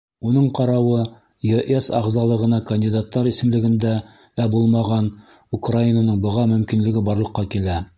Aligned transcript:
Уның 0.27 0.45
ҡарауы 0.59 1.01
ЕС 1.49 1.89
ағзалығына 1.99 2.61
кандидаттар 2.71 3.31
исемлегендә 3.33 3.95
лә 4.43 4.51
булмаған 4.57 5.15
Украинаның 5.61 6.23
быға 6.29 6.53
мөмкинлеге 6.57 7.11
барлыҡҡа 7.13 7.51
килә. 7.57 7.83